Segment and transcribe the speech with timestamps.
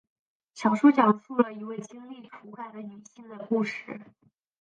[0.55, 4.01] 小说讲述了一位经历了土改的女性的故事。